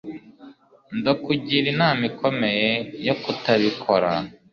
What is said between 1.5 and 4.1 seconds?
inama ikomeye yo kutabikora